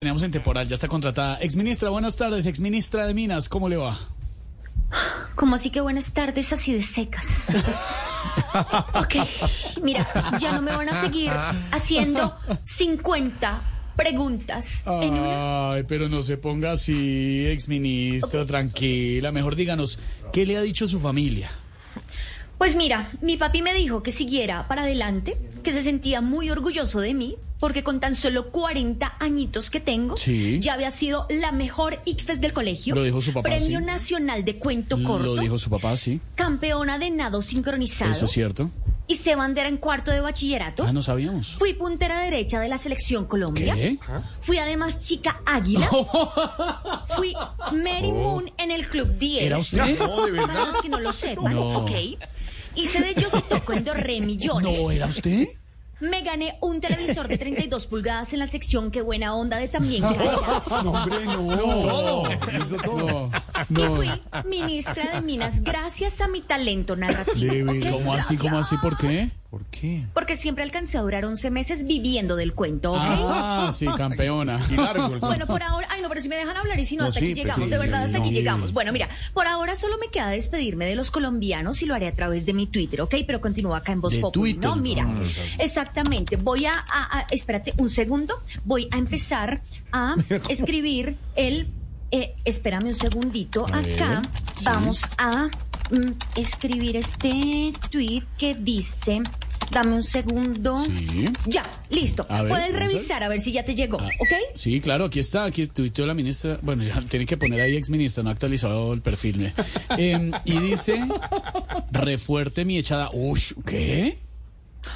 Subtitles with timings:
[0.00, 1.40] Tenemos en temporal, ya está contratada.
[1.40, 3.98] Exministra, buenas tardes, exministra de Minas, ¿cómo le va?
[5.34, 7.48] Como así que buenas tardes así de secas.
[8.94, 9.16] ok,
[9.82, 10.06] mira,
[10.38, 11.32] ya no me van a seguir
[11.72, 13.60] haciendo 50
[13.96, 15.72] preguntas en una.
[15.72, 19.32] Ay, pero no se ponga así, exministra, tranquila.
[19.32, 19.98] Mejor díganos,
[20.32, 21.50] ¿qué le ha dicho su familia?
[22.56, 27.00] Pues mira, mi papi me dijo que siguiera para adelante, que se sentía muy orgulloso
[27.00, 30.60] de mí, porque con tan solo 40 añitos que tengo, Sí.
[30.60, 32.94] ya había sido la mejor ICFES del colegio.
[32.94, 33.84] Lo dijo su papá, Premio sí.
[33.84, 35.34] Nacional de Cuento Corto.
[35.34, 36.20] Lo dijo su papá, sí.
[36.34, 38.10] Campeona de nado sincronizado.
[38.12, 38.70] Eso es cierto.
[39.10, 40.84] Y se bandera en cuarto de bachillerato.
[40.86, 41.54] Ah, no sabíamos.
[41.58, 43.74] Fui puntera derecha de la selección Colombia.
[43.74, 43.98] ¿Qué?
[44.42, 45.88] Fui además chica águila.
[47.16, 47.34] Fui
[47.72, 49.42] Mary Moon en el Club 10.
[49.42, 49.46] Oh.
[49.46, 49.98] ¿Era usted?
[49.98, 50.72] No, de Para verdad.
[50.72, 51.78] los que no lo sepan, No.
[51.78, 51.90] ok.
[52.74, 54.78] Hice de Yo sí toco en Do Re Millones.
[54.80, 55.48] No, ¿era usted?
[56.00, 60.02] Me gané un televisor de 32 pulgadas en la sección Qué buena onda de también
[60.02, 60.66] Callas.
[60.84, 62.64] No, hombre, no.
[62.64, 63.30] Hizo todo.
[63.68, 63.96] No, Y no.
[63.96, 64.10] fui
[64.44, 67.72] ministra de Minas gracias a mi talento narrativo.
[67.90, 69.30] ¿Cómo así, cómo así, por qué?
[69.50, 70.04] ¿Por qué?
[70.12, 72.98] Porque siempre alcancé a durar 11 meses viviendo del cuento, ¿ok?
[73.00, 74.60] Ah, sí, campeona.
[74.70, 76.96] Y largo el Bueno, por ahora, ay no, pero si me dejan hablar y si
[76.96, 78.24] no, No, hasta sí, aquí pues llegamos, sí, de verdad, hasta no.
[78.24, 78.74] aquí llegamos.
[78.74, 82.14] Bueno, mira, por ahora solo me queda despedirme de los colombianos y lo haré a
[82.14, 83.14] través de mi Twitter, ¿ok?
[83.26, 84.68] Pero continúa acá en Voz ¿De Populi, Twitter?
[84.68, 84.76] ¿no?
[84.76, 85.54] Mira, No, sabía.
[85.60, 90.14] exactamente, voy a, a- a- espérate un segundo, voy a empezar a
[90.50, 91.68] escribir el,
[92.10, 94.64] eh, espérame un segundito, A acá ver, sí.
[94.66, 95.48] vamos a
[95.90, 99.20] mm, escribir este tweet que dice,
[99.70, 100.76] dame un segundo.
[100.84, 101.26] Sí.
[101.46, 102.26] Ya, listo.
[102.28, 104.28] A ver, Puedes a revisar a ver si ya te llegó, Ah, ¿ok?
[104.54, 106.58] Sí, claro, aquí está, aquí tuiteó la ministra.
[106.62, 109.52] Bueno, ya tiene que poner ahí exministra, no ha actualizado el perfil.
[109.98, 110.32] ¿eh?
[110.44, 111.04] Y dice,
[111.90, 113.10] refuerte mi echada.
[113.12, 114.18] Ush, ¿qué?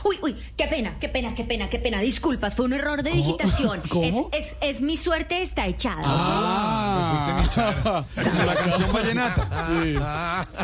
[0.05, 2.01] Uy, uy, qué pena, qué pena, qué pena, qué pena.
[2.01, 3.81] Disculpas, fue un error de digitación.
[3.89, 4.31] ¿Cómo?
[4.33, 6.01] Es, es, es mi suerte está echada.
[6.05, 9.67] Ah, Como la canción vallenata.
[9.67, 9.95] sí.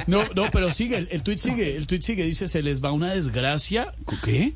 [0.07, 2.93] No, no, pero sigue, el, el tuit sigue, el tuit sigue, dice, se les va
[2.93, 3.93] una desgracia.
[4.25, 4.55] ¿Qué?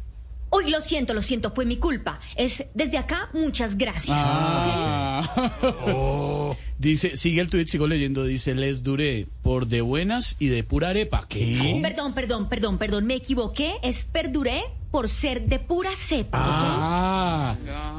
[0.55, 2.21] Uy, lo siento, lo siento, fue mi culpa.
[2.37, 4.17] Es desde acá, muchas gracias.
[4.21, 5.23] Ah.
[6.83, 10.89] Dice, sigue el tuit, sigo leyendo, dice, les duré por de buenas y de pura
[10.89, 11.25] arepa.
[11.29, 11.79] ¿Qué?
[11.81, 13.75] Perdón, perdón, perdón, perdón, me equivoqué.
[13.85, 16.39] Es perduré por ser de pura cepa.
[16.43, 17.32] Ah,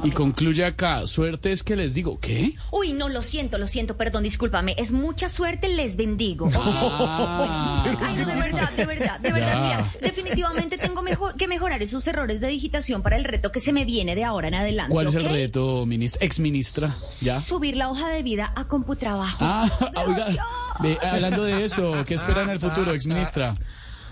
[0.03, 2.55] y concluye acá, suerte es que les digo, ¿qué?
[2.71, 4.75] Uy, no, lo siento, lo siento, perdón, discúlpame.
[4.77, 6.49] Es mucha suerte, les bendigo.
[6.55, 7.83] Ah.
[8.01, 9.53] Ay, no, de verdad, de verdad, de verdad.
[9.53, 9.61] Ya.
[9.61, 13.73] Mira, definitivamente tengo mejor, que mejorar esos errores de digitación para el reto que se
[13.73, 14.91] me viene de ahora en adelante.
[14.91, 16.95] ¿Cuál es el reto, ministra, exministra?
[17.21, 17.41] ¿Ya?
[17.41, 19.37] Subir la hoja de vida a Computrabajo.
[19.41, 19.69] Ah,
[20.05, 20.25] oiga,
[20.81, 23.55] ve, hablando de eso, ¿qué espera en el futuro, exministra?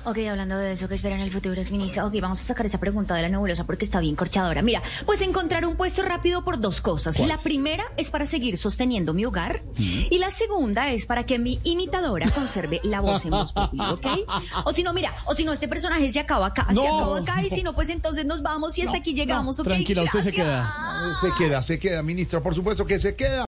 [0.03, 2.07] Ok, hablando de eso, ¿qué espera en el futuro, exministro?
[2.07, 4.63] Ok, vamos a sacar esa pregunta de la nebulosa porque está bien corchadora.
[4.63, 7.19] Mira, pues encontrar un puesto rápido por dos cosas.
[7.19, 11.59] La primera es para seguir sosteniendo mi hogar y la segunda es para que mi
[11.63, 14.07] imitadora conserve la voz en voz Populi, ¿ok?
[14.65, 17.43] O si no, mira, o si no, este personaje se acaba acá, se acaba acá
[17.43, 19.67] y si no, pues entonces nos vamos y hasta aquí llegamos, ¿ok?
[19.67, 21.17] Tranquila, usted se queda.
[21.21, 23.39] Se queda, se queda, ministra, por supuesto que se queda.